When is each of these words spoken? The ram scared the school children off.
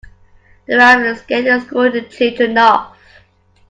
The 0.65 0.77
ram 0.77 1.15
scared 1.15 1.45
the 1.45 1.59
school 1.59 1.91
children 2.09 2.57
off. 2.57 2.97